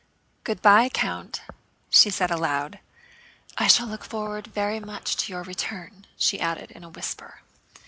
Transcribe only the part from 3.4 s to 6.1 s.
"I shall look forward very much to your return,"